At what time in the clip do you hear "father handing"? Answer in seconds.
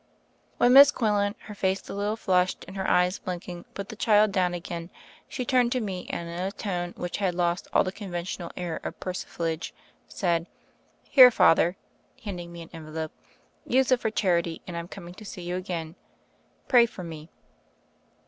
11.29-12.51